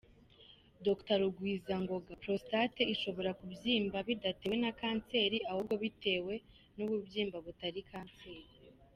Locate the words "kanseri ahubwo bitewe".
4.79-6.33